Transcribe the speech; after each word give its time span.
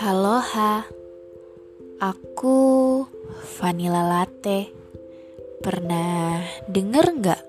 Halo 0.00 0.40
Ha, 0.40 0.88
aku 2.00 2.56
Vanilla 3.60 4.00
Latte. 4.08 4.72
Pernah 5.60 6.40
denger 6.64 7.12
nggak? 7.12 7.42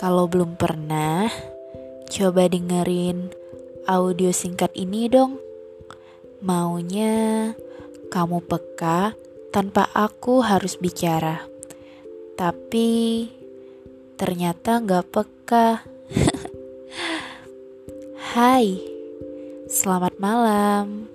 Kalau 0.00 0.24
belum 0.24 0.56
pernah, 0.56 1.28
coba 2.08 2.48
dengerin 2.48 3.28
audio 3.84 4.32
singkat 4.32 4.72
ini 4.80 5.12
dong. 5.12 5.36
Maunya 6.40 7.52
kamu 8.08 8.40
peka 8.48 9.12
tanpa 9.52 9.92
aku 9.92 10.40
harus 10.40 10.80
bicara. 10.80 11.44
Tapi 12.32 13.28
ternyata 14.16 14.80
nggak 14.80 15.04
peka. 15.12 15.93
Hai, 18.34 18.82
selamat 19.70 20.18
malam 20.18 21.06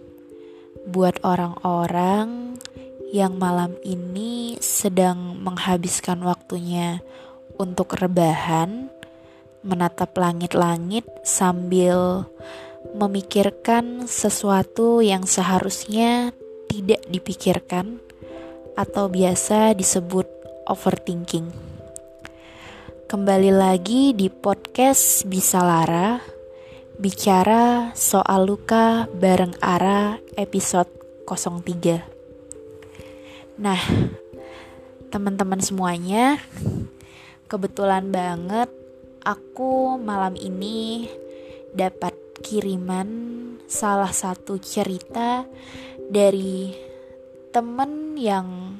buat 0.87 1.19
orang-orang 1.19 2.55
yang 3.11 3.35
malam 3.35 3.75
ini 3.83 4.55
sedang 4.63 5.35
menghabiskan 5.43 6.23
waktunya 6.23 7.03
untuk 7.59 7.99
rebahan, 7.99 8.87
menatap 9.67 10.15
langit-langit 10.15 11.03
sambil 11.27 12.23
memikirkan 12.95 14.07
sesuatu 14.07 15.03
yang 15.03 15.27
seharusnya 15.27 16.31
tidak 16.71 17.03
dipikirkan 17.11 17.99
atau 18.79 19.11
biasa 19.11 19.75
disebut 19.75 20.23
overthinking. 20.71 21.51
Kembali 23.11 23.51
lagi 23.51 24.15
di 24.15 24.31
podcast 24.31 25.27
Bisa 25.27 25.59
Lara 25.59 26.38
bicara 26.99 27.95
soal 27.95 28.43
luka 28.43 29.07
bareng 29.15 29.55
Ara 29.63 30.19
episode 30.35 30.91
03. 31.23 32.03
Nah, 33.55 33.79
teman-teman 35.07 35.63
semuanya, 35.63 36.43
kebetulan 37.47 38.11
banget 38.11 38.67
aku 39.23 39.95
malam 39.95 40.35
ini 40.35 41.07
dapat 41.71 42.11
kiriman 42.43 43.07
salah 43.71 44.11
satu 44.11 44.59
cerita 44.59 45.47
dari 46.11 46.75
temen 47.55 48.19
yang 48.19 48.75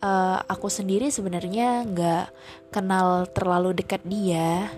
uh, 0.00 0.40
aku 0.48 0.72
sendiri 0.72 1.12
sebenarnya 1.12 1.84
nggak 1.84 2.26
kenal 2.72 3.28
terlalu 3.28 3.76
dekat 3.76 4.00
dia 4.08 4.72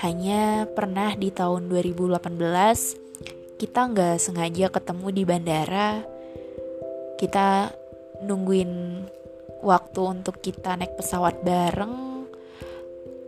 hanya 0.00 0.64
pernah 0.72 1.12
di 1.12 1.28
tahun 1.28 1.68
2018 1.68 3.60
kita 3.60 3.92
nggak 3.92 4.16
sengaja 4.16 4.72
ketemu 4.72 5.06
di 5.12 5.22
bandara. 5.28 6.00
Kita 7.20 7.68
nungguin 8.24 8.72
waktu 9.60 10.00
untuk 10.00 10.40
kita 10.40 10.80
naik 10.80 10.96
pesawat 10.96 11.44
bareng 11.44 12.24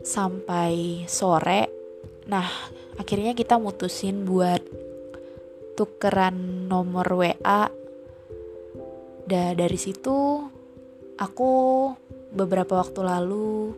sampai 0.01 1.05
sore. 1.05 1.69
Nah, 2.25 2.48
akhirnya 2.97 3.36
kita 3.36 3.61
mutusin 3.61 4.25
buat 4.25 4.64
tukeran 5.77 6.64
nomor 6.73 7.12
WA. 7.12 7.69
Dan 9.29 9.61
dari 9.61 9.77
situ 9.77 10.41
aku 11.20 11.53
beberapa 12.33 12.81
waktu 12.81 13.01
lalu 13.05 13.77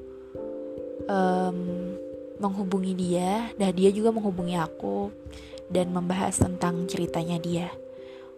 um, 1.10 1.58
menghubungi 2.38 2.92
dia 2.96 3.50
dan 3.54 3.74
dia 3.74 3.90
juga 3.94 4.10
menghubungi 4.10 4.58
aku 4.58 5.10
dan 5.70 5.90
membahas 5.94 6.38
tentang 6.38 6.84
ceritanya 6.90 7.38
dia. 7.38 7.68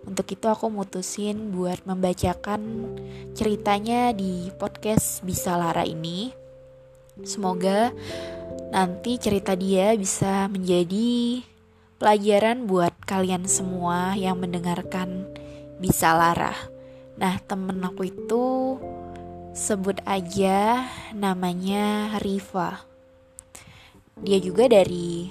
Untuk 0.07 0.31
itu 0.31 0.47
aku 0.47 0.71
mutusin 0.71 1.51
buat 1.51 1.83
membacakan 1.83 2.95
ceritanya 3.35 4.15
di 4.15 4.55
podcast 4.55 5.27
Bisa 5.27 5.59
Lara 5.59 5.83
ini. 5.83 6.31
Semoga 7.27 7.91
nanti 8.71 9.19
cerita 9.19 9.59
dia 9.59 9.99
bisa 9.99 10.47
menjadi 10.47 11.43
pelajaran 11.99 12.71
buat 12.71 12.95
kalian 13.03 13.51
semua 13.51 14.15
yang 14.15 14.39
mendengarkan 14.39 15.27
Bisa 15.83 16.15
Lara. 16.15 16.55
Nah, 17.17 17.43
temen 17.43 17.83
aku 17.83 18.07
itu 18.07 18.47
sebut 19.57 19.99
aja 20.05 20.87
namanya 21.17 22.15
Riva. 22.23 22.96
Dia 24.17 24.41
juga 24.41 24.65
dari 24.65 25.29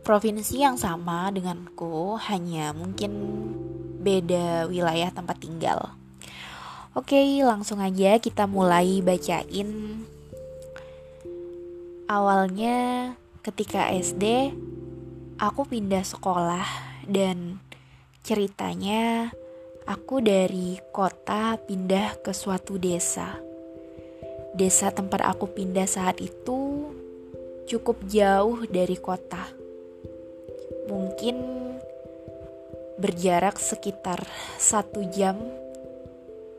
provinsi 0.00 0.64
yang 0.64 0.80
sama 0.80 1.28
denganku, 1.28 2.16
hanya 2.24 2.72
mungkin 2.72 3.12
beda 4.00 4.64
wilayah 4.72 5.12
tempat 5.12 5.36
tinggal. 5.44 5.92
Oke, 6.96 7.20
langsung 7.44 7.84
aja 7.84 8.16
kita 8.16 8.48
mulai 8.48 9.04
bacain. 9.04 10.00
Awalnya 12.08 13.12
ketika 13.44 13.92
SD, 13.92 14.56
aku 15.36 15.68
pindah 15.68 16.00
sekolah 16.00 16.64
dan 17.04 17.60
ceritanya 18.24 19.28
aku 19.84 20.24
dari 20.24 20.80
kota 20.96 21.60
pindah 21.60 22.24
ke 22.24 22.32
suatu 22.32 22.80
desa. 22.80 23.36
Desa 24.56 24.88
tempat 24.88 25.20
aku 25.28 25.52
pindah 25.52 25.84
saat 25.84 26.24
itu 26.24 26.85
cukup 27.66 27.98
jauh 28.06 28.62
dari 28.70 28.94
kota. 28.94 29.42
Mungkin 30.86 31.36
berjarak 32.96 33.58
sekitar 33.58 34.24
satu 34.56 35.04
jam 35.10 35.36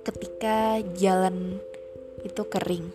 ketika 0.03 0.84
jalan 1.00 1.57
itu 2.22 2.44
kering. 2.45 2.91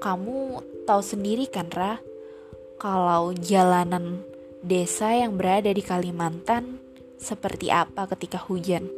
Kamu 0.00 0.64
tahu 0.88 1.02
sendiri 1.04 1.50
kan, 1.50 1.68
Ra, 1.68 2.00
kalau 2.80 3.36
jalanan 3.36 4.24
desa 4.64 5.12
yang 5.12 5.36
berada 5.36 5.68
di 5.68 5.82
Kalimantan 5.84 6.80
seperti 7.20 7.68
apa 7.68 8.08
ketika 8.16 8.40
hujan. 8.40 8.88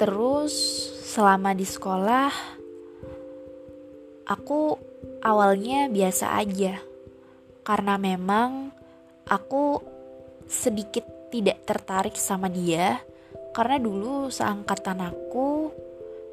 Terus 0.00 0.54
selama 1.06 1.54
di 1.54 1.62
sekolah 1.62 2.61
aku 4.26 4.78
awalnya 5.22 5.90
biasa 5.90 6.38
aja. 6.38 6.78
Karena 7.62 7.94
memang 7.94 8.74
aku 9.26 9.78
sedikit 10.50 11.06
tidak 11.30 11.62
tertarik 11.66 12.18
sama 12.18 12.50
dia. 12.50 13.00
Karena 13.52 13.76
dulu 13.78 14.32
seangkatan 14.32 15.00
aku 15.04 15.70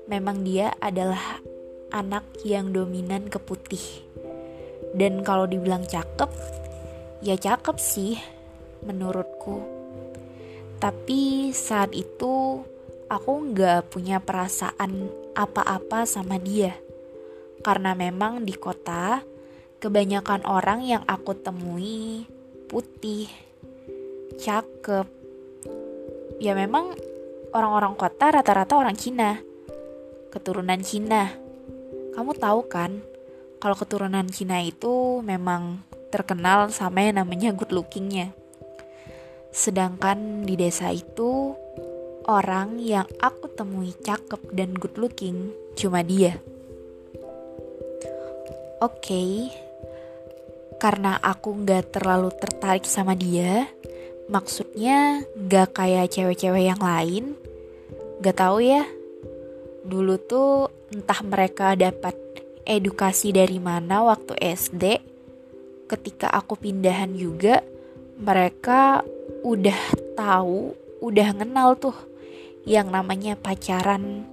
memang 0.10 0.42
dia 0.42 0.74
adalah 0.80 1.38
anak 1.94 2.26
yang 2.48 2.72
dominan 2.74 3.28
ke 3.30 3.38
putih. 3.38 3.84
Dan 4.96 5.22
kalau 5.22 5.46
dibilang 5.46 5.86
cakep 5.86 6.32
ya 7.22 7.38
cakep 7.38 7.78
sih 7.78 8.18
menurutku. 8.82 9.62
Tapi 10.80 11.52
saat 11.52 11.92
itu 11.92 12.64
aku 13.12 13.32
nggak 13.52 13.92
punya 13.92 14.24
perasaan 14.24 15.12
apa-apa 15.36 16.08
sama 16.08 16.40
dia 16.40 16.89
karena 17.60 17.92
memang 17.96 18.48
di 18.48 18.56
kota 18.56 19.24
kebanyakan 19.80 20.44
orang 20.48 20.84
yang 20.84 21.04
aku 21.08 21.36
temui 21.40 22.28
putih, 22.68 23.32
cakep. 24.40 25.08
Ya 26.40 26.56
memang 26.56 26.96
orang-orang 27.52 27.96
kota 28.00 28.32
rata-rata 28.32 28.76
orang 28.80 28.96
Cina. 28.96 29.40
Keturunan 30.30 30.80
Cina. 30.86 31.34
Kamu 32.16 32.36
tahu 32.36 32.68
kan 32.68 33.02
kalau 33.60 33.76
keturunan 33.76 34.28
Cina 34.32 34.64
itu 34.64 35.20
memang 35.20 35.84
terkenal 36.14 36.72
sama 36.72 37.04
yang 37.04 37.24
namanya 37.24 37.52
good 37.52 37.76
lookingnya. 37.76 38.32
Sedangkan 39.50 40.46
di 40.46 40.54
desa 40.54 40.94
itu 40.94 41.58
orang 42.30 42.78
yang 42.78 43.10
aku 43.18 43.50
temui 43.50 43.98
cakep 43.98 44.54
dan 44.54 44.78
good 44.78 44.96
looking 45.02 45.50
cuma 45.74 46.06
dia. 46.06 46.38
Oke, 48.80 49.12
okay, 49.12 49.32
karena 50.80 51.20
aku 51.20 51.52
nggak 51.52 52.00
terlalu 52.00 52.32
tertarik 52.32 52.88
sama 52.88 53.12
dia, 53.12 53.68
maksudnya 54.32 55.20
nggak 55.36 55.76
kayak 55.76 56.08
cewek-cewek 56.16 56.64
yang 56.64 56.80
lain. 56.80 57.36
Gak 58.24 58.40
tahu 58.40 58.64
ya, 58.64 58.88
dulu 59.84 60.16
tuh 60.24 60.72
entah 60.96 61.20
mereka 61.28 61.76
dapat 61.76 62.16
edukasi 62.64 63.36
dari 63.36 63.60
mana 63.60 64.00
waktu 64.08 64.40
SD. 64.40 65.04
Ketika 65.92 66.32
aku 66.32 66.56
pindahan 66.56 67.12
juga, 67.20 67.60
mereka 68.16 69.04
udah 69.44 69.82
tahu, 70.16 70.72
udah 71.04 71.36
kenal 71.36 71.76
tuh 71.76 72.00
yang 72.64 72.96
namanya 72.96 73.36
pacaran. 73.36 74.24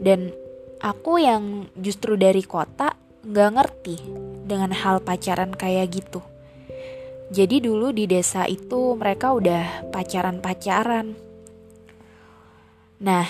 Dan 0.00 0.32
aku 0.80 1.20
yang 1.20 1.68
justru 1.76 2.16
dari 2.16 2.40
kota 2.40 3.03
nggak 3.24 3.50
ngerti 3.56 3.96
dengan 4.44 4.70
hal 4.72 5.00
pacaran 5.00 5.56
kayak 5.56 5.90
gitu. 5.96 6.20
Jadi 7.32 7.64
dulu 7.64 7.90
di 7.90 8.04
desa 8.04 8.44
itu 8.44 8.94
mereka 8.94 9.32
udah 9.32 9.88
pacaran-pacaran. 9.88 11.16
Nah, 13.00 13.26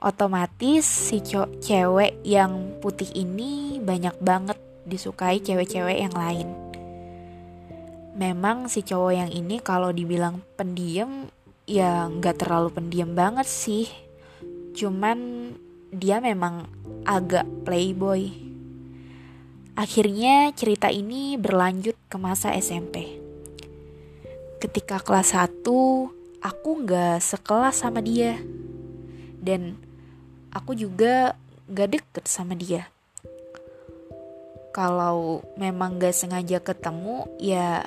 otomatis 0.00 0.84
si 0.84 1.20
cewek 1.24 2.24
yang 2.24 2.80
putih 2.80 3.08
ini 3.14 3.78
banyak 3.80 4.16
banget 4.20 4.58
disukai 4.84 5.40
cewek-cewek 5.40 5.96
yang 6.08 6.14
lain. 6.16 6.48
Memang 8.14 8.68
si 8.68 8.84
cowok 8.84 9.12
yang 9.12 9.30
ini 9.30 9.60
kalau 9.60 9.90
dibilang 9.90 10.44
pendiam 10.54 11.28
ya 11.64 12.06
nggak 12.08 12.44
terlalu 12.44 12.68
pendiam 12.72 13.16
banget 13.16 13.48
sih. 13.48 13.88
Cuman 14.76 15.50
dia 15.94 16.20
memang 16.20 16.68
agak 17.08 17.46
playboy. 17.64 18.43
Akhirnya 19.74 20.54
cerita 20.54 20.86
ini 20.90 21.34
berlanjut 21.34 21.98
ke 22.06 22.16
masa 22.16 22.54
SMP 22.54 23.24
ketika 24.64 24.96
kelas 24.96 25.36
1 25.36 25.60
aku 26.40 26.70
nggak 26.88 27.20
sekelas 27.20 27.84
sama 27.84 28.00
dia. 28.00 28.40
Dan 29.44 29.76
aku 30.48 30.72
juga 30.72 31.36
gak 31.68 32.00
deket 32.00 32.24
sama 32.24 32.56
dia. 32.56 32.88
Kalau 34.72 35.44
memang 35.60 36.00
gak 36.00 36.16
sengaja 36.16 36.64
ketemu 36.64 37.28
ya 37.36 37.84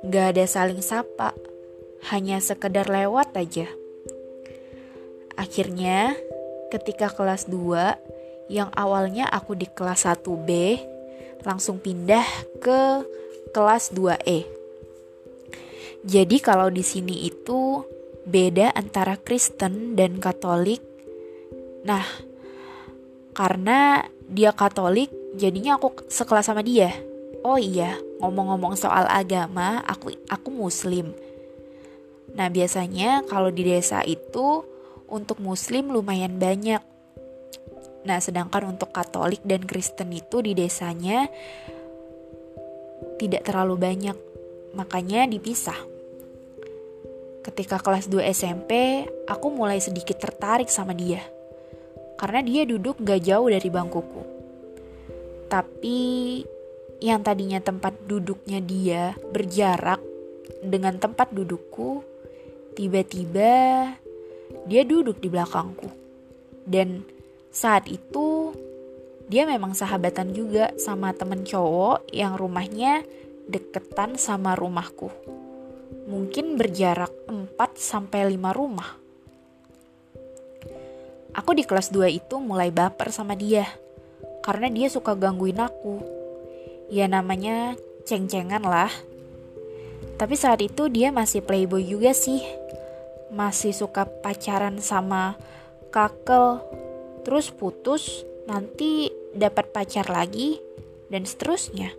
gak 0.00 0.32
ada 0.32 0.48
saling 0.48 0.80
sapa. 0.80 1.36
Hanya 2.08 2.40
sekedar 2.40 2.88
lewat 2.88 3.36
aja. 3.36 3.68
Akhirnya 5.36 6.16
ketika 6.72 7.12
kelas 7.12 7.52
2 7.52 8.48
yang 8.48 8.72
awalnya 8.72 9.28
aku 9.28 9.52
di 9.52 9.68
kelas 9.68 10.08
1B 10.08 10.80
langsung 11.46 11.78
pindah 11.82 12.26
ke 12.62 13.04
kelas 13.52 13.90
2E 13.94 14.58
jadi 16.06 16.38
kalau 16.38 16.70
di 16.70 16.86
sini 16.86 17.26
itu 17.26 17.82
beda 18.28 18.70
antara 18.76 19.18
Kristen 19.18 19.98
dan 19.98 20.22
Katolik. 20.22 20.78
Nah, 21.82 22.04
karena 23.34 24.06
dia 24.30 24.54
Katolik, 24.54 25.10
jadinya 25.34 25.80
aku 25.80 26.06
sekelas 26.06 26.46
sama 26.46 26.62
dia. 26.62 26.94
Oh 27.42 27.58
iya, 27.58 27.98
ngomong-ngomong 28.22 28.78
soal 28.78 29.10
agama, 29.10 29.82
aku 29.84 30.14
aku 30.30 30.48
Muslim. 30.54 31.10
Nah, 32.36 32.46
biasanya 32.52 33.26
kalau 33.26 33.50
di 33.50 33.66
desa 33.66 34.04
itu 34.06 34.62
untuk 35.10 35.42
Muslim 35.42 35.90
lumayan 35.90 36.38
banyak. 36.38 36.80
Nah, 38.08 38.24
sedangkan 38.24 38.72
untuk 38.72 38.88
Katolik 38.88 39.44
dan 39.44 39.68
Kristen 39.68 40.08
itu 40.16 40.40
di 40.40 40.56
desanya 40.56 41.28
tidak 43.20 43.44
terlalu 43.44 43.76
banyak 43.76 44.16
makanya 44.72 45.28
dipisah. 45.28 45.76
Ketika 47.44 47.76
kelas 47.76 48.08
2 48.08 48.24
SMP, 48.32 49.04
aku 49.28 49.52
mulai 49.52 49.76
sedikit 49.84 50.16
tertarik 50.16 50.72
sama 50.72 50.96
dia. 50.96 51.20
Karena 52.16 52.40
dia 52.40 52.64
duduk 52.64 52.96
gak 53.04 53.28
jauh 53.28 53.52
dari 53.52 53.68
bangkuku. 53.68 54.22
Tapi 55.52 56.00
yang 57.04 57.20
tadinya 57.20 57.60
tempat 57.60 57.92
duduknya 58.08 58.64
dia 58.64 59.12
berjarak 59.36 60.00
dengan 60.64 60.96
tempat 60.96 61.28
dudukku, 61.28 62.00
tiba-tiba 62.72 63.52
dia 64.64 64.82
duduk 64.88 65.20
di 65.20 65.28
belakangku. 65.28 65.88
Dan 66.68 67.17
saat 67.48 67.88
itu 67.88 68.52
dia 69.28 69.44
memang 69.44 69.76
sahabatan 69.76 70.32
juga 70.32 70.72
sama 70.80 71.12
temen 71.12 71.44
cowok 71.44 72.08
yang 72.12 72.40
rumahnya 72.40 73.04
deketan 73.44 74.16
sama 74.16 74.56
rumahku. 74.56 75.12
Mungkin 76.08 76.56
berjarak 76.56 77.12
4 77.28 77.56
sampai 77.76 78.32
5 78.32 78.56
rumah. 78.56 78.96
Aku 81.36 81.52
di 81.52 81.68
kelas 81.68 81.92
2 81.92 82.08
itu 82.08 82.40
mulai 82.40 82.72
baper 82.72 83.12
sama 83.12 83.36
dia 83.36 83.68
karena 84.40 84.72
dia 84.72 84.88
suka 84.88 85.12
gangguin 85.12 85.60
aku. 85.60 86.00
Ya 86.88 87.04
namanya 87.04 87.76
ceng-cengan 88.08 88.64
lah. 88.64 88.88
Tapi 90.16 90.34
saat 90.40 90.64
itu 90.64 90.88
dia 90.88 91.12
masih 91.12 91.44
playboy 91.44 91.84
juga 91.84 92.16
sih. 92.16 92.40
Masih 93.28 93.76
suka 93.76 94.08
pacaran 94.08 94.80
sama 94.80 95.36
kakel, 95.92 96.64
terus 97.28 97.52
putus, 97.52 98.24
nanti 98.48 99.12
dapat 99.36 99.68
pacar 99.68 100.08
lagi, 100.08 100.56
dan 101.12 101.28
seterusnya. 101.28 101.92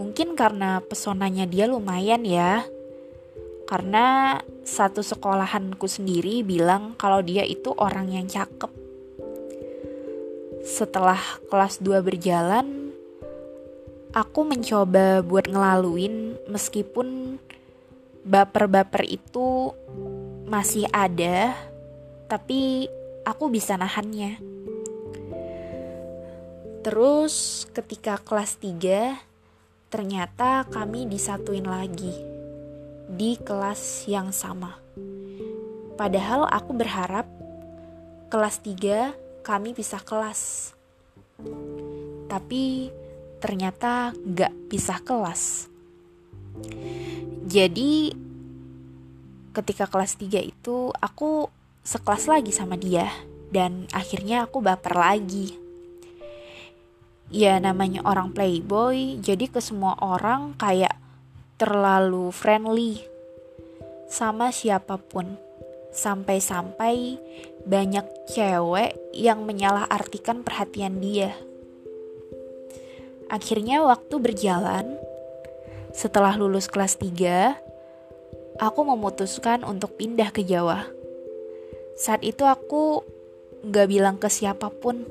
Mungkin 0.00 0.32
karena 0.32 0.80
pesonanya 0.80 1.44
dia 1.44 1.68
lumayan 1.68 2.24
ya. 2.24 2.64
Karena 3.68 4.40
satu 4.64 5.04
sekolahanku 5.04 5.84
sendiri 5.84 6.40
bilang 6.40 6.96
kalau 6.96 7.20
dia 7.20 7.44
itu 7.44 7.76
orang 7.76 8.08
yang 8.08 8.24
cakep. 8.24 8.72
Setelah 10.64 11.20
kelas 11.52 11.84
2 11.84 12.00
berjalan, 12.00 12.96
aku 14.16 14.40
mencoba 14.40 15.20
buat 15.20 15.44
ngelaluin 15.44 16.40
meskipun 16.48 17.36
baper-baper 18.24 19.04
itu 19.04 19.76
masih 20.48 20.88
ada, 20.96 21.52
tapi 22.24 22.88
aku 23.24 23.48
bisa 23.52 23.76
nahannya. 23.76 24.40
Terus 26.80 27.66
ketika 27.72 28.16
kelas 28.20 28.56
3 28.56 29.30
Ternyata 29.90 30.70
kami 30.70 31.10
disatuin 31.10 31.66
lagi 31.66 32.14
di 33.10 33.34
kelas 33.42 34.06
yang 34.06 34.30
sama. 34.30 34.78
Padahal 35.98 36.46
aku 36.46 36.70
berharap 36.78 37.26
kelas 38.30 38.62
3 38.62 39.42
kami 39.42 39.74
pisah 39.74 39.98
kelas. 40.06 40.72
Tapi 42.30 42.94
ternyata 43.42 44.14
gak 44.14 44.54
pisah 44.70 45.02
kelas. 45.02 45.66
Jadi 47.50 48.14
ketika 49.50 49.90
kelas 49.90 50.14
3 50.22 50.38
itu 50.38 50.94
aku 51.02 51.50
sekelas 51.80 52.28
lagi 52.28 52.52
sama 52.52 52.76
dia 52.76 53.08
dan 53.48 53.88
akhirnya 53.96 54.44
aku 54.46 54.60
baper 54.60 54.94
lagi. 54.94 55.56
Ya 57.30 57.62
namanya 57.62 58.02
orang 58.02 58.34
playboy 58.34 59.22
jadi 59.22 59.46
ke 59.46 59.62
semua 59.62 59.94
orang 60.02 60.58
kayak 60.58 60.94
terlalu 61.56 62.34
friendly 62.34 63.00
sama 64.10 64.50
siapa 64.50 64.98
pun. 64.98 65.38
Sampai-sampai 65.90 67.18
banyak 67.66 68.06
cewek 68.30 68.94
yang 69.10 69.42
menyalahartikan 69.42 70.46
perhatian 70.46 71.02
dia. 71.02 71.34
Akhirnya 73.26 73.82
waktu 73.82 74.14
berjalan 74.22 74.94
setelah 75.90 76.38
lulus 76.38 76.70
kelas 76.70 76.94
3 76.98 78.62
aku 78.62 78.80
memutuskan 78.86 79.66
untuk 79.66 79.98
pindah 79.98 80.30
ke 80.30 80.46
Jawa 80.46 80.99
saat 82.00 82.24
itu 82.24 82.48
aku 82.48 83.04
gak 83.68 83.92
bilang 83.92 84.16
ke 84.16 84.32
siapa 84.32 84.72
pun 84.72 85.04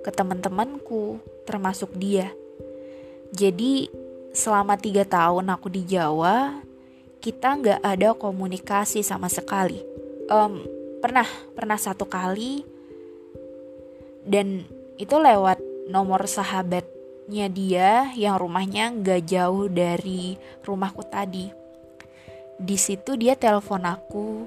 ke 0.00 0.08
teman-temanku 0.08 1.20
termasuk 1.44 1.92
dia. 1.92 2.32
Jadi 3.36 3.92
selama 4.32 4.80
tiga 4.80 5.04
tahun 5.04 5.52
aku 5.52 5.68
di 5.68 5.84
Jawa, 5.84 6.56
kita 7.20 7.58
nggak 7.58 7.80
ada 7.82 8.14
komunikasi 8.16 9.04
sama 9.04 9.28
sekali. 9.28 9.82
Um, 10.30 10.64
pernah, 11.04 11.26
pernah 11.52 11.76
satu 11.76 12.06
kali, 12.08 12.64
dan 14.24 14.64
itu 14.96 15.16
lewat 15.18 15.58
nomor 15.90 16.24
sahabatnya 16.30 17.46
dia 17.50 18.10
yang 18.14 18.38
rumahnya 18.38 18.94
nggak 18.94 19.26
jauh 19.26 19.66
dari 19.66 20.38
rumahku 20.62 21.02
tadi. 21.06 21.50
Di 22.56 22.76
situ 22.78 23.18
dia 23.18 23.34
telepon 23.34 23.84
aku, 23.84 24.46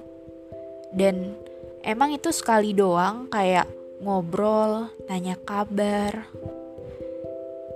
dan 0.95 1.35
emang 1.83 2.15
itu 2.15 2.29
sekali 2.31 2.71
doang 2.75 3.27
kayak 3.31 3.67
ngobrol, 3.99 4.91
tanya 5.07 5.35
kabar, 5.35 6.27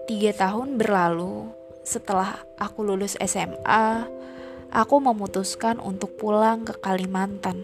Tiga 0.03 0.36
tahun 0.36 0.75
berlalu 0.75 1.48
setelah 1.88 2.43
aku 2.60 2.83
lulus 2.83 3.15
SMA, 3.24 4.03
aku 4.67 5.00
memutuskan 5.00 5.79
untuk 5.79 6.19
pulang 6.19 6.67
ke 6.67 6.75
Kalimantan. 6.75 7.63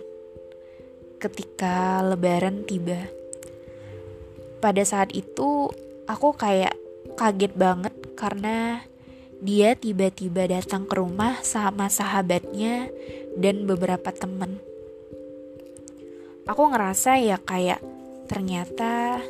Ketika 1.19 2.00
Lebaran 2.00 2.63
tiba, 2.63 3.12
pada 4.63 4.79
saat 4.88 5.12
itu 5.12 5.67
aku 6.08 6.31
kayak 6.31 6.72
kaget 7.19 7.60
banget 7.60 7.91
karena 8.15 8.88
dia 9.43 9.75
tiba-tiba 9.75 10.48
datang 10.48 10.88
ke 10.88 10.96
rumah 10.96 11.43
sama 11.43 11.91
sahabatnya 11.91 12.88
dan 13.36 13.67
beberapa 13.67 14.15
temen. 14.15 14.63
Aku 16.50 16.65
ngerasa 16.74 17.22
ya 17.22 17.38
kayak 17.38 17.77
ternyata 18.25 19.22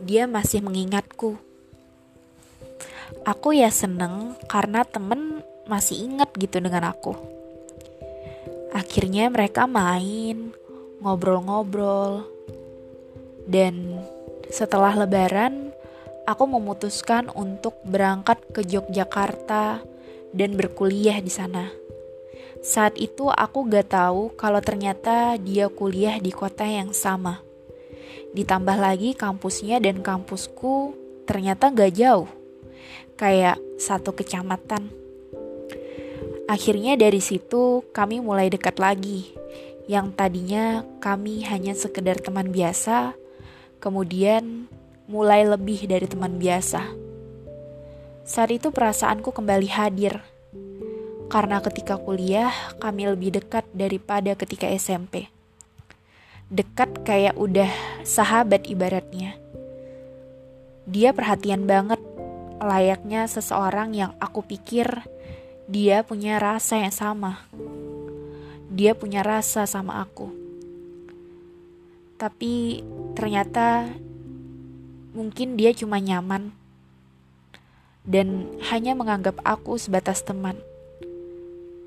dia 0.00 0.24
masih 0.24 0.64
mengingatku. 0.64 1.36
Aku 3.28 3.52
ya 3.52 3.68
seneng 3.68 4.32
karena 4.48 4.88
temen 4.88 5.44
masih 5.68 6.08
ingat 6.08 6.32
gitu 6.40 6.64
dengan 6.64 6.88
aku. 6.88 7.12
Akhirnya 8.72 9.28
mereka 9.28 9.68
main, 9.68 10.56
ngobrol-ngobrol. 11.04 12.24
Dan 13.44 14.00
setelah 14.48 14.96
lebaran, 14.96 15.76
aku 16.24 16.48
memutuskan 16.48 17.28
untuk 17.36 17.76
berangkat 17.84 18.40
ke 18.56 18.64
Yogyakarta 18.64 19.84
dan 20.32 20.50
berkuliah 20.56 21.20
di 21.20 21.28
sana. 21.28 21.79
Saat 22.60 23.00
itu 23.00 23.32
aku 23.32 23.64
gak 23.72 23.96
tahu 23.96 24.36
kalau 24.36 24.60
ternyata 24.60 25.40
dia 25.40 25.72
kuliah 25.72 26.20
di 26.20 26.28
kota 26.28 26.68
yang 26.68 26.92
sama. 26.92 27.40
Ditambah 28.36 28.76
lagi 28.76 29.16
kampusnya 29.16 29.80
dan 29.80 30.04
kampusku 30.04 30.92
ternyata 31.24 31.72
gak 31.72 31.96
jauh. 31.96 32.28
Kayak 33.16 33.56
satu 33.80 34.12
kecamatan. 34.12 34.92
Akhirnya 36.50 37.00
dari 37.00 37.24
situ 37.24 37.80
kami 37.96 38.20
mulai 38.20 38.52
dekat 38.52 38.76
lagi. 38.76 39.32
Yang 39.88 40.06
tadinya 40.20 40.84
kami 41.00 41.42
hanya 41.48 41.72
sekedar 41.72 42.20
teman 42.20 42.52
biasa, 42.52 43.16
kemudian 43.80 44.68
mulai 45.08 45.48
lebih 45.48 45.88
dari 45.88 46.06
teman 46.06 46.36
biasa. 46.36 46.84
Saat 48.22 48.50
itu 48.54 48.68
perasaanku 48.70 49.34
kembali 49.34 49.68
hadir. 49.72 50.22
Karena 51.30 51.62
ketika 51.62 51.94
kuliah, 51.94 52.50
kami 52.82 53.06
lebih 53.06 53.38
dekat 53.38 53.62
daripada 53.70 54.34
ketika 54.34 54.66
SMP 54.66 55.30
dekat 56.50 57.06
kayak 57.06 57.38
udah 57.38 57.70
sahabat 58.02 58.66
ibaratnya. 58.66 59.38
Dia 60.90 61.14
perhatian 61.14 61.70
banget, 61.70 62.02
layaknya 62.58 63.30
seseorang 63.30 63.94
yang 63.94 64.12
aku 64.18 64.42
pikir 64.42 65.06
dia 65.70 66.02
punya 66.02 66.42
rasa 66.42 66.82
yang 66.82 66.90
sama. 66.90 67.46
Dia 68.66 68.98
punya 68.98 69.22
rasa 69.22 69.70
sama 69.70 70.02
aku. 70.02 70.34
Tapi 72.18 72.82
ternyata 73.14 73.86
mungkin 75.14 75.54
dia 75.54 75.70
cuma 75.70 76.02
nyaman 76.02 76.50
dan 78.02 78.50
hanya 78.74 78.98
menganggap 78.98 79.38
aku 79.46 79.78
sebatas 79.78 80.26
teman. 80.26 80.58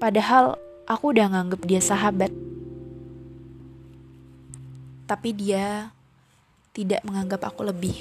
Padahal 0.04 0.60
aku 0.84 1.16
udah 1.16 1.32
nganggap 1.32 1.64
dia 1.64 1.80
sahabat 1.80 2.28
tapi 5.08 5.32
dia 5.32 5.96
tidak 6.76 7.06
menganggap 7.08 7.48
aku 7.48 7.70
lebih. 7.70 7.96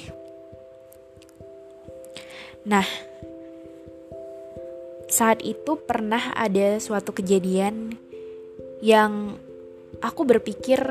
Nah, 2.65 2.87
saat 5.07 5.45
itu 5.45 5.77
pernah 5.77 6.33
ada 6.33 6.81
suatu 6.81 7.13
kejadian 7.13 7.93
yang 8.81 9.37
aku 10.01 10.25
berpikir 10.25 10.81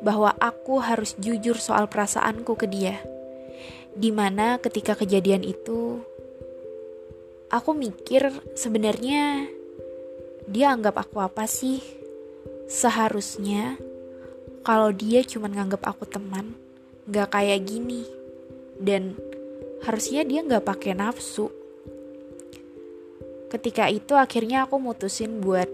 bahwa 0.00 0.32
aku 0.40 0.80
harus 0.80 1.18
jujur 1.20 1.60
soal 1.60 1.86
perasaanku 1.86 2.56
ke 2.56 2.66
dia. 2.66 2.96
Di 3.92 4.14
mana 4.14 4.62
ketika 4.62 4.96
kejadian 4.96 5.42
itu, 5.42 6.00
aku 7.50 7.74
mikir 7.74 8.30
sebenarnya 8.56 9.50
dia 10.48 10.72
anggap 10.72 10.96
aku 10.96 11.20
apa 11.20 11.44
sih? 11.44 11.84
Seharusnya 12.64 13.76
kalau 14.64 14.88
dia 14.96 15.20
cuma 15.24 15.52
nganggap 15.52 15.84
aku 15.84 16.08
teman, 16.08 16.56
gak 17.04 17.36
kayak 17.36 17.68
gini. 17.68 18.08
Dan 18.80 19.12
harusnya 19.84 20.24
dia 20.24 20.40
gak 20.40 20.64
pakai 20.64 20.96
nafsu. 20.96 21.52
Ketika 23.52 23.92
itu 23.92 24.16
akhirnya 24.16 24.64
aku 24.64 24.80
mutusin 24.80 25.40
buat 25.44 25.68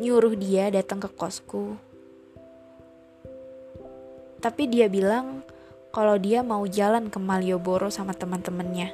nyuruh 0.00 0.36
dia 0.36 0.68
datang 0.68 1.00
ke 1.00 1.08
kosku. 1.12 1.76
Tapi 4.44 4.62
dia 4.68 4.92
bilang 4.92 5.40
kalau 5.88 6.20
dia 6.20 6.44
mau 6.44 6.68
jalan 6.68 7.08
ke 7.08 7.16
Malioboro 7.16 7.88
sama 7.88 8.12
teman-temannya. 8.12 8.92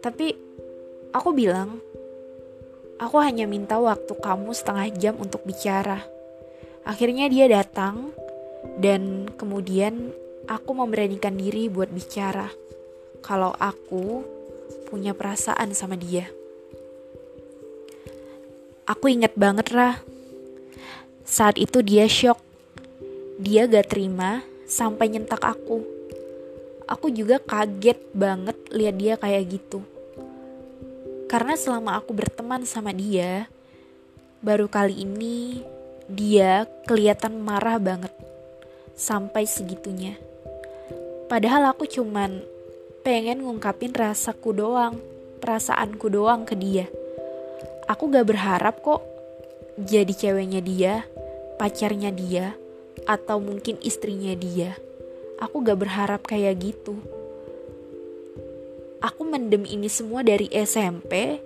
Tapi 0.00 0.32
aku 1.12 1.30
bilang, 1.36 1.89
aku 3.00 3.16
hanya 3.24 3.48
minta 3.48 3.80
waktu 3.80 4.12
kamu 4.12 4.52
setengah 4.52 4.86
jam 4.92 5.14
untuk 5.16 5.40
bicara. 5.48 6.04
Akhirnya 6.84 7.32
dia 7.32 7.48
datang 7.48 8.12
dan 8.76 9.32
kemudian 9.40 10.12
aku 10.44 10.76
memberanikan 10.76 11.32
diri 11.32 11.72
buat 11.72 11.88
bicara 11.88 12.52
kalau 13.24 13.56
aku 13.56 14.20
punya 14.92 15.16
perasaan 15.16 15.72
sama 15.72 15.96
dia. 15.96 16.28
Aku 18.84 19.08
inget 19.08 19.32
banget 19.32 19.72
Rah. 19.72 19.96
Saat 21.24 21.56
itu 21.56 21.80
dia 21.80 22.04
shock. 22.10 22.42
Dia 23.40 23.64
gak 23.64 23.96
terima 23.96 24.44
sampai 24.68 25.08
nyentak 25.08 25.40
aku. 25.40 25.80
Aku 26.90 27.08
juga 27.08 27.38
kaget 27.38 27.96
banget 28.12 28.58
lihat 28.74 28.94
dia 28.98 29.14
kayak 29.14 29.46
gitu. 29.46 29.80
Karena 31.30 31.54
selama 31.54 31.94
aku 31.94 32.10
berteman 32.10 32.66
sama 32.66 32.90
dia, 32.90 33.46
baru 34.42 34.66
kali 34.66 35.06
ini 35.06 35.62
dia 36.10 36.66
kelihatan 36.90 37.38
marah 37.38 37.78
banget 37.78 38.10
sampai 38.98 39.46
segitunya. 39.46 40.18
Padahal 41.30 41.70
aku 41.70 41.86
cuman 41.86 42.42
pengen 43.06 43.46
ngungkapin 43.46 43.94
rasaku 43.94 44.50
doang, 44.58 44.98
perasaanku 45.38 46.10
doang 46.10 46.42
ke 46.42 46.58
dia. 46.58 46.90
Aku 47.86 48.10
gak 48.10 48.26
berharap 48.26 48.82
kok 48.82 49.06
jadi 49.78 50.10
ceweknya 50.10 50.58
dia, 50.58 51.06
pacarnya 51.62 52.10
dia, 52.10 52.58
atau 53.06 53.38
mungkin 53.38 53.78
istrinya 53.86 54.34
dia. 54.34 54.74
Aku 55.38 55.62
gak 55.62 55.78
berharap 55.78 56.26
kayak 56.26 56.58
gitu. 56.58 57.19
Aku 59.00 59.24
mendem 59.24 59.64
ini 59.64 59.88
semua 59.88 60.20
dari 60.20 60.48
SMP 60.52 61.40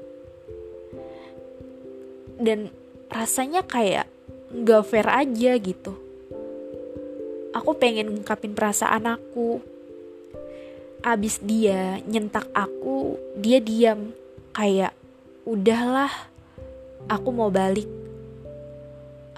dan 2.39 2.71
rasanya 3.07 3.63
kayak 3.63 4.11
gak 4.67 4.87
fair 4.91 5.07
aja 5.07 5.55
gitu. 5.59 5.95
Aku 7.55 7.79
pengen 7.79 8.11
ngungkapin 8.11 8.59
perasaan 8.59 9.07
aku. 9.07 9.63
Abis 11.07 11.39
dia 11.39 12.03
nyentak 12.03 12.51
aku, 12.51 13.15
dia 13.39 13.63
diam. 13.63 14.11
Kayak, 14.51 14.91
udahlah, 15.47 16.11
aku 17.07 17.29
mau 17.31 17.55
balik. 17.55 17.87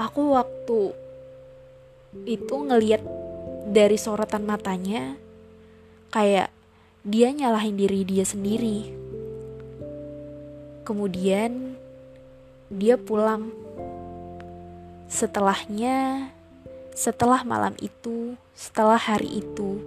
Aku 0.01 0.33
waktu 0.33 0.97
itu 2.25 2.55
ngeliat 2.57 3.05
dari 3.69 4.01
sorotan 4.01 4.49
matanya, 4.49 5.21
kayak 6.09 6.49
dia 7.07 7.31
nyalahin 7.31 7.79
diri 7.79 8.03
dia 8.03 8.27
sendiri. 8.27 8.91
Kemudian 10.83 11.79
dia 12.67 12.99
pulang 12.99 13.55
Setelahnya, 15.07 16.29
setelah 16.91 17.47
malam 17.47 17.79
itu, 17.79 18.35
setelah 18.59 18.99
hari 18.99 19.39
itu, 19.39 19.79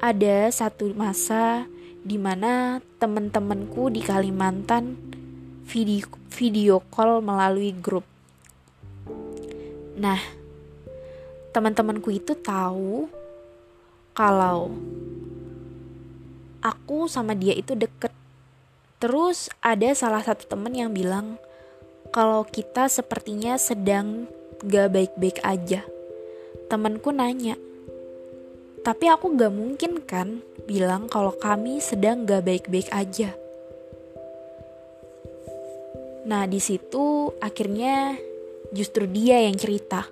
ada 0.00 0.48
satu 0.48 0.96
masa 0.96 1.68
di 2.00 2.16
mana 2.16 2.80
teman-temanku 2.96 3.92
di 3.92 4.00
Kalimantan 4.00 4.96
video, 5.68 6.08
video 6.32 6.80
call 6.88 7.20
melalui 7.20 7.76
grup. 7.76 8.08
Nah, 10.00 10.18
teman-temanku 11.52 12.08
itu 12.08 12.32
tahu 12.32 13.04
kalau 14.16 14.72
aku 16.64 17.04
sama 17.12 17.36
dia 17.36 17.52
itu 17.52 17.76
deket. 17.76 18.10
Terus 18.96 19.52
ada 19.60 19.92
salah 19.92 20.24
satu 20.24 20.48
temen 20.48 20.72
yang 20.72 20.96
bilang, 20.96 21.36
kalau 22.08 22.48
kita 22.48 22.88
sepertinya 22.88 23.60
sedang 23.60 24.24
gak 24.64 24.96
baik-baik 24.96 25.44
aja. 25.44 25.84
Temanku 26.72 27.12
nanya, 27.12 27.60
tapi 28.80 29.12
aku 29.12 29.36
gak 29.36 29.52
mungkin 29.52 30.00
kan 30.08 30.40
bilang 30.64 31.12
kalau 31.12 31.36
kami 31.36 31.84
sedang 31.84 32.24
gak 32.24 32.48
baik-baik 32.48 32.88
aja. 32.88 33.36
Nah, 36.24 36.48
di 36.48 36.56
situ 36.56 37.36
akhirnya 37.44 38.16
justru 38.72 39.04
dia 39.04 39.44
yang 39.44 39.60
cerita. 39.60 40.08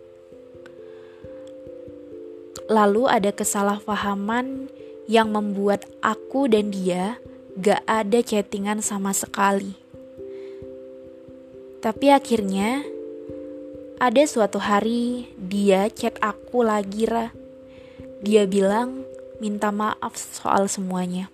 Lalu 2.69 3.09
ada 3.09 3.33
kesalahpahaman 3.33 4.69
yang 5.13 5.29
membuat 5.29 5.85
aku 6.01 6.49
dan 6.49 6.73
dia 6.73 7.21
gak 7.61 7.85
ada 7.85 8.25
chattingan 8.25 8.81
sama 8.81 9.13
sekali. 9.13 9.77
Tapi 11.85 12.09
akhirnya 12.09 12.81
ada 14.01 14.25
suatu 14.25 14.57
hari 14.57 15.29
dia 15.37 15.93
chat 15.93 16.17
aku 16.25 16.65
lagi 16.65 17.05
Ra. 17.05 17.29
dia 18.25 18.49
bilang 18.49 19.05
minta 19.37 19.69
maaf 19.69 20.17
soal 20.17 20.65
semuanya. 20.73 21.29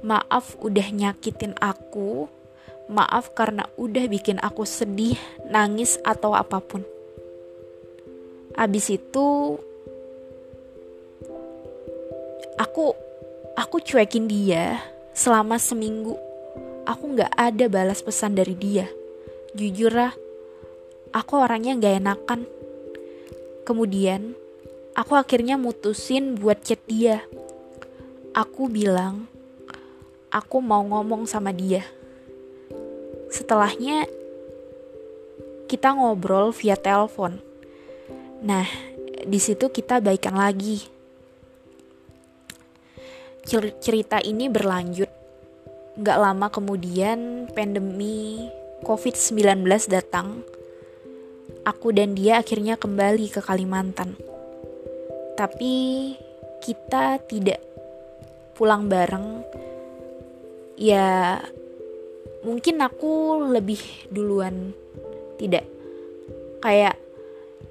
Maaf 0.00 0.56
udah 0.62 0.88
nyakitin 0.88 1.58
aku, 1.60 2.30
maaf 2.88 3.34
karena 3.34 3.68
udah 3.74 4.06
bikin 4.06 4.38
aku 4.38 4.62
sedih, 4.62 5.18
nangis, 5.50 5.98
atau 6.06 6.38
apa 6.38 6.62
pun. 6.62 6.86
Abis 8.54 8.94
itu, 8.94 9.58
aku 12.60 12.92
aku 13.54 13.76
cuekin 13.80 14.26
dia 14.26 14.82
selama 15.14 15.56
seminggu. 15.56 16.18
Aku 16.84 17.14
nggak 17.14 17.32
ada 17.36 17.70
balas 17.70 18.02
pesan 18.04 18.34
dari 18.34 18.56
dia. 18.56 18.88
Jujur 19.56 19.92
lah, 19.92 20.12
aku 21.12 21.32
orangnya 21.38 21.76
nggak 21.76 21.96
enakan. 22.00 22.40
Kemudian, 23.64 24.32
aku 24.96 25.12
akhirnya 25.16 25.60
mutusin 25.60 26.36
buat 26.36 26.64
chat 26.64 26.80
dia. 26.88 27.20
Aku 28.32 28.72
bilang, 28.72 29.28
aku 30.32 30.64
mau 30.64 30.80
ngomong 30.80 31.28
sama 31.28 31.52
dia 31.52 31.84
setelahnya 33.28 34.08
kita 35.68 35.92
ngobrol 35.92 36.50
via 36.56 36.74
telepon. 36.80 37.36
Nah, 38.40 38.64
di 39.28 39.36
situ 39.36 39.68
kita 39.68 40.00
baikan 40.00 40.40
lagi. 40.40 40.88
Cerita 43.80 44.20
ini 44.20 44.52
berlanjut. 44.52 45.08
Gak 46.04 46.20
lama 46.20 46.52
kemudian 46.52 47.48
pandemi 47.56 48.44
COVID-19 48.84 49.64
datang. 49.88 50.44
Aku 51.64 51.88
dan 51.96 52.12
dia 52.12 52.44
akhirnya 52.44 52.76
kembali 52.76 53.32
ke 53.32 53.40
Kalimantan. 53.40 54.20
Tapi 55.32 56.12
kita 56.60 57.24
tidak 57.24 57.64
pulang 58.52 58.84
bareng. 58.84 59.40
Ya, 60.76 61.40
mungkin 62.44 62.84
aku 62.84 63.48
lebih 63.48 63.80
duluan 64.12 64.76
tidak 65.40 65.64
kayak 66.60 67.00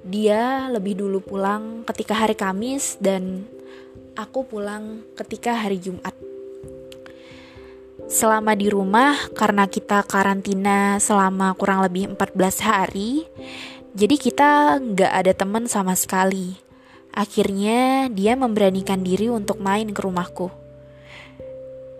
dia 0.02 0.66
lebih 0.74 0.98
dulu 0.98 1.22
pulang 1.22 1.86
ketika 1.86 2.18
hari 2.18 2.34
Kamis 2.34 2.98
dan 2.98 3.46
aku 4.18 4.42
pulang 4.42 5.06
ketika 5.14 5.54
hari 5.54 5.78
Jumat. 5.78 6.10
Selama 8.10 8.58
di 8.58 8.66
rumah 8.66 9.14
karena 9.30 9.70
kita 9.70 10.02
karantina 10.02 10.98
selama 10.98 11.54
kurang 11.54 11.86
lebih 11.86 12.18
14 12.18 12.58
hari, 12.66 13.30
jadi 13.94 14.16
kita 14.18 14.50
nggak 14.82 15.12
ada 15.22 15.32
teman 15.38 15.70
sama 15.70 15.94
sekali. 15.94 16.58
Akhirnya 17.14 18.10
dia 18.10 18.34
memberanikan 18.34 19.06
diri 19.06 19.30
untuk 19.30 19.62
main 19.62 19.94
ke 19.94 20.00
rumahku 20.02 20.50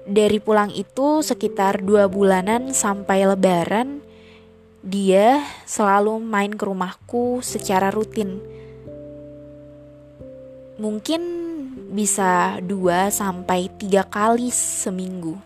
dari 0.08 0.40
pulang 0.40 0.72
itu 0.72 1.20
sekitar 1.20 1.84
dua 1.84 2.08
bulanan 2.08 2.72
sampai 2.72 3.28
lebaran 3.28 4.00
dia 4.80 5.44
selalu 5.68 6.16
main 6.16 6.56
ke 6.56 6.64
rumahku 6.64 7.44
secara 7.44 7.92
rutin 7.92 8.40
mungkin 10.80 11.20
bisa 11.88 12.60
dua 12.60 13.08
sampai 13.08 13.72
tiga 13.80 14.04
kali 14.04 14.52
seminggu. 14.52 15.40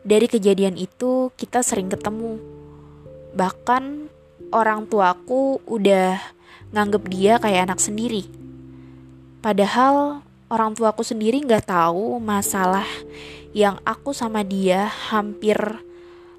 Dari 0.00 0.24
kejadian 0.24 0.80
itu 0.80 1.28
kita 1.36 1.60
sering 1.60 1.92
ketemu. 1.92 2.40
Bahkan 3.36 4.08
orang 4.54 4.88
tuaku 4.88 5.60
udah 5.68 6.16
nganggep 6.72 7.02
dia 7.12 7.32
kayak 7.36 7.68
anak 7.68 7.80
sendiri. 7.82 8.24
Padahal 9.44 10.24
orang 10.48 10.72
tuaku 10.72 11.04
sendiri 11.04 11.42
nggak 11.44 11.68
tahu 11.68 12.16
masalah 12.16 12.86
yang 13.52 13.76
aku 13.84 14.16
sama 14.16 14.40
dia 14.40 14.88
hampir 15.12 15.58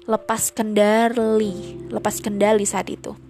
lepas 0.08 0.48
kendali, 0.50 1.76
lepas 1.92 2.18
kendali 2.18 2.64
saat 2.64 2.88
itu. 2.88 3.27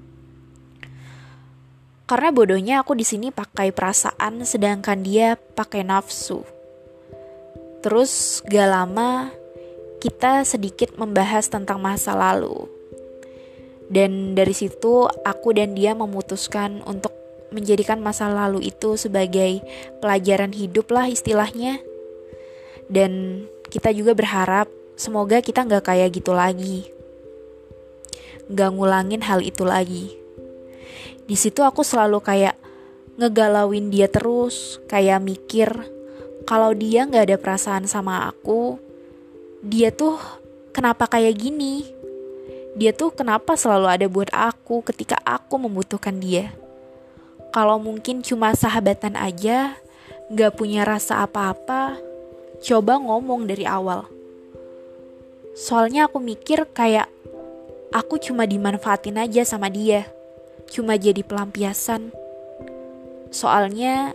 Karena 2.09 2.33
bodohnya 2.33 2.81
aku 2.81 2.97
di 2.97 3.05
sini 3.05 3.29
pakai 3.29 3.68
perasaan 3.68 4.40
sedangkan 4.40 5.05
dia 5.05 5.37
pakai 5.37 5.85
nafsu. 5.85 6.40
Terus 7.85 8.40
gak 8.49 8.64
lama 8.64 9.29
kita 10.01 10.40
sedikit 10.49 10.97
membahas 10.97 11.53
tentang 11.53 11.85
masa 11.85 12.16
lalu. 12.16 12.64
Dan 13.92 14.33
dari 14.33 14.57
situ 14.57 15.05
aku 15.05 15.53
dan 15.53 15.77
dia 15.77 15.92
memutuskan 15.92 16.81
untuk 16.88 17.12
menjadikan 17.53 18.01
masa 18.01 18.33
lalu 18.33 18.73
itu 18.73 18.97
sebagai 18.97 19.61
pelajaran 20.01 20.57
hidup 20.57 20.88
lah 20.88 21.12
istilahnya. 21.12 21.77
Dan 22.88 23.44
kita 23.68 23.92
juga 23.92 24.16
berharap 24.16 24.73
semoga 24.97 25.44
kita 25.44 25.61
nggak 25.61 25.92
kayak 25.92 26.09
gitu 26.16 26.33
lagi. 26.33 26.88
Nggak 28.49 28.71
ngulangin 28.73 29.21
hal 29.21 29.44
itu 29.44 29.61
lagi. 29.68 30.28
Di 31.28 31.37
situ 31.37 31.61
aku 31.64 31.84
selalu 31.84 32.22
kayak 32.24 32.56
ngegalauin 33.18 33.90
dia 33.90 34.06
terus, 34.06 34.78
kayak 34.87 35.20
mikir 35.20 35.70
kalau 36.48 36.72
dia 36.72 37.04
nggak 37.04 37.28
ada 37.28 37.37
perasaan 37.37 37.84
sama 37.84 38.24
aku, 38.24 38.80
dia 39.61 39.92
tuh 39.92 40.16
kenapa 40.72 41.04
kayak 41.04 41.37
gini? 41.37 41.84
Dia 42.72 42.96
tuh 42.96 43.12
kenapa 43.12 43.52
selalu 43.52 43.87
ada 43.90 44.06
buat 44.08 44.32
aku 44.32 44.80
ketika 44.87 45.20
aku 45.28 45.61
membutuhkan 45.61 46.16
dia? 46.16 46.56
Kalau 47.52 47.76
mungkin 47.76 48.24
cuma 48.24 48.56
sahabatan 48.56 49.18
aja, 49.18 49.76
gak 50.32 50.56
punya 50.56 50.88
rasa 50.88 51.24
apa-apa, 51.24 52.00
coba 52.64 52.96
ngomong 52.96 53.44
dari 53.44 53.68
awal. 53.68 54.08
Soalnya 55.52 56.08
aku 56.08 56.16
mikir 56.22 56.64
kayak 56.70 57.12
aku 57.90 58.16
cuma 58.22 58.48
dimanfaatin 58.48 59.20
aja 59.20 59.44
sama 59.44 59.68
dia. 59.68 60.08
Cuma 60.68 61.00
jadi 61.00 61.24
pelampiasan. 61.24 62.12
Soalnya 63.33 64.12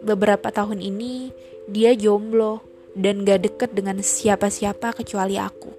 beberapa 0.00 0.48
tahun 0.48 0.80
ini 0.80 1.32
dia 1.68 1.92
jomblo 1.94 2.64
dan 2.96 3.22
gak 3.22 3.46
deket 3.46 3.70
dengan 3.76 4.00
siapa-siapa 4.02 4.96
kecuali 4.96 5.38
aku. 5.38 5.70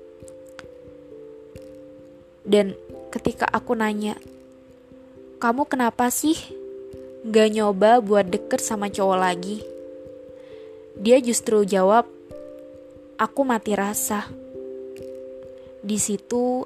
Dan 2.48 2.74
ketika 3.14 3.46
aku 3.46 3.78
nanya, 3.78 4.18
kamu 5.38 5.68
kenapa 5.68 6.10
sih 6.10 6.38
gak 7.28 7.54
nyoba 7.54 8.02
buat 8.02 8.26
deket 8.30 8.62
sama 8.64 8.90
cowok 8.90 9.20
lagi? 9.20 9.62
Dia 10.98 11.22
justru 11.22 11.66
jawab, 11.66 12.06
"Aku 13.18 13.42
mati 13.46 13.74
rasa." 13.78 14.26
Di 15.82 15.98
situ 15.98 16.62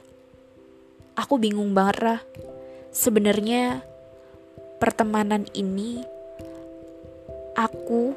aku 1.16 1.40
bingung 1.40 1.72
banget, 1.72 1.98
lah. 2.04 2.20
Sebenarnya 2.96 3.84
pertemanan 4.80 5.44
ini 5.52 6.00
aku 7.60 8.16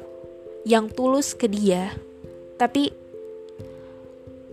yang 0.63 0.87
tulus 0.87 1.35
ke 1.35 1.51
dia, 1.51 1.91
tapi 2.55 2.87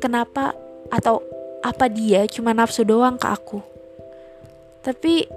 kenapa 0.02 0.50
atau 0.90 1.22
apa 1.62 1.86
dia 1.86 2.26
cuma 2.26 2.50
nafsu 2.50 2.82
doang 2.82 3.14
ke 3.14 3.28
aku? 3.30 3.62
Tapi 4.82 5.30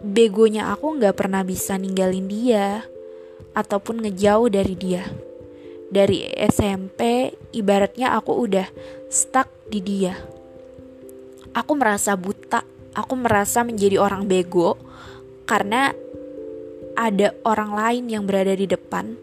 begonya 0.00 0.72
aku 0.72 0.96
nggak 0.96 1.16
pernah 1.20 1.44
bisa 1.44 1.76
ninggalin 1.76 2.24
dia 2.24 2.88
ataupun 3.52 4.00
ngejauh 4.00 4.48
dari 4.48 4.74
dia. 4.80 5.04
Dari 5.92 6.24
SMP, 6.40 7.32
ibaratnya 7.52 8.16
aku 8.16 8.32
udah 8.48 8.64
stuck 9.12 9.52
di 9.68 9.84
dia. 9.84 10.16
Aku 11.52 11.76
merasa 11.76 12.16
buta, 12.18 12.73
aku 12.94 13.14
merasa 13.18 13.66
menjadi 13.66 13.98
orang 13.98 14.30
bego 14.30 14.78
karena 15.44 15.92
ada 16.94 17.34
orang 17.42 17.74
lain 17.74 18.04
yang 18.06 18.24
berada 18.24 18.54
di 18.54 18.70
depan 18.70 19.18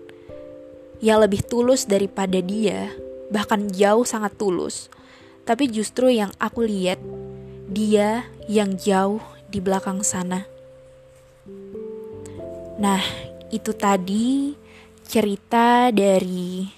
yang 1.02 1.18
lebih 1.18 1.42
tulus 1.42 1.90
daripada 1.90 2.38
dia, 2.40 2.94
bahkan 3.34 3.66
jauh 3.74 4.06
sangat 4.06 4.38
tulus. 4.38 4.88
Tapi 5.42 5.66
justru 5.74 6.14
yang 6.14 6.30
aku 6.38 6.62
lihat, 6.62 7.02
dia 7.66 8.30
yang 8.46 8.78
jauh 8.78 9.18
di 9.50 9.58
belakang 9.58 10.06
sana. 10.06 10.46
Nah, 12.78 13.02
itu 13.50 13.74
tadi 13.74 14.54
cerita 15.02 15.90
dari 15.90 16.70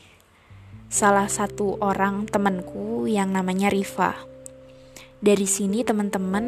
salah 0.87 1.27
satu 1.27 1.83
orang 1.83 2.23
temanku 2.31 3.11
yang 3.11 3.35
namanya 3.35 3.67
Riva. 3.67 4.32
Dari 5.23 5.47
sini 5.47 5.87
teman-teman 5.87 6.45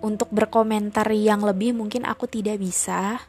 untuk 0.00 0.32
berkomentar 0.32 1.12
yang 1.12 1.44
lebih 1.44 1.76
mungkin 1.76 2.08
aku 2.08 2.24
tidak 2.24 2.56
bisa. 2.56 3.20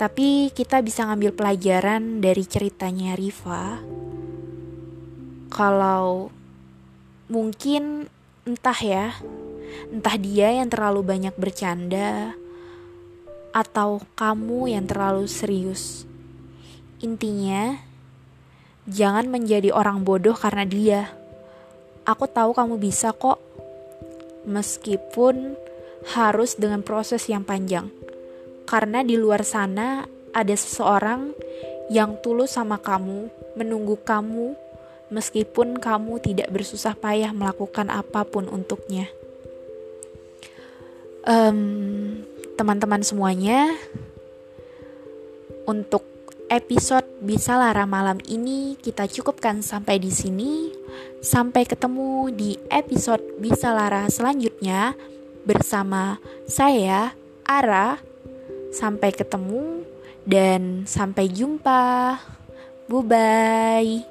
Tapi 0.00 0.48
kita 0.56 0.80
bisa 0.80 1.04
ngambil 1.04 1.36
pelajaran 1.36 2.24
dari 2.24 2.48
ceritanya 2.48 3.12
Riva. 3.12 3.84
Kalau 5.52 6.32
mungkin 7.28 8.08
entah 8.48 8.80
ya, 8.80 9.12
entah 9.92 10.16
dia 10.16 10.56
yang 10.56 10.72
terlalu 10.72 11.04
banyak 11.04 11.36
bercanda 11.36 12.32
atau 13.52 14.00
kamu 14.16 14.72
yang 14.72 14.88
terlalu 14.88 15.28
serius. 15.28 16.08
Intinya, 17.04 17.76
jangan 18.88 19.28
menjadi 19.28 19.68
orang 19.68 20.00
bodoh 20.00 20.32
karena 20.32 20.64
dia. 20.64 21.19
Aku 22.10 22.26
tahu 22.26 22.50
kamu 22.50 22.74
bisa 22.82 23.14
kok, 23.14 23.38
meskipun 24.42 25.54
harus 26.10 26.58
dengan 26.58 26.82
proses 26.82 27.22
yang 27.30 27.46
panjang, 27.46 27.86
karena 28.66 29.06
di 29.06 29.14
luar 29.14 29.46
sana 29.46 30.10
ada 30.34 30.50
seseorang 30.50 31.30
yang 31.86 32.18
tulus 32.18 32.58
sama 32.58 32.82
kamu, 32.82 33.30
menunggu 33.54 33.94
kamu, 34.02 34.58
meskipun 35.14 35.78
kamu 35.78 36.18
tidak 36.18 36.50
bersusah 36.50 36.98
payah 36.98 37.30
melakukan 37.30 37.86
apa 37.94 38.26
pun 38.26 38.50
untuknya. 38.50 39.06
Um, 41.22 42.26
teman-teman 42.58 43.06
semuanya, 43.06 43.70
untuk 45.62 46.02
episode 46.50 47.06
Bisa 47.22 47.54
Lara 47.54 47.86
malam 47.86 48.18
ini 48.26 48.74
kita 48.76 49.06
cukupkan 49.06 49.62
sampai 49.62 50.02
di 50.02 50.10
sini. 50.10 50.74
Sampai 51.22 51.64
ketemu 51.64 52.34
di 52.34 52.58
episode 52.68 53.22
Bisa 53.38 53.70
Lara 53.70 54.10
selanjutnya 54.10 54.98
bersama 55.46 56.18
saya, 56.50 57.14
Ara. 57.46 58.02
Sampai 58.74 59.14
ketemu 59.14 59.86
dan 60.26 60.84
sampai 60.84 61.30
jumpa. 61.30 62.18
Bye 62.90 63.06
bye. 63.06 64.09